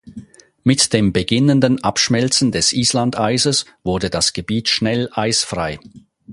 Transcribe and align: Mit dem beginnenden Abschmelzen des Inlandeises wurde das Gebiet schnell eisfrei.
Mit 0.63 0.93
dem 0.93 1.13
beginnenden 1.13 1.83
Abschmelzen 1.83 2.51
des 2.51 2.73
Inlandeises 2.73 3.65
wurde 3.83 4.09
das 4.09 4.33
Gebiet 4.33 4.67
schnell 4.67 5.07
eisfrei. 5.13 5.77